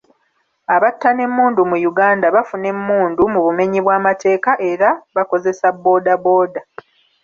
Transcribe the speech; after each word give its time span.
Abatta 0.75 1.09
n'emmundu 1.13 1.61
mu 1.69 1.77
Uganda 1.91 2.25
bafuna 2.35 2.67
emmundu 2.73 3.21
mu 3.33 3.39
bumenyi 3.45 3.79
bw'amateeka 3.85 4.51
era 4.71 4.89
bakoseza 5.15 5.67
booda 5.81 6.13
booda. 6.23 6.61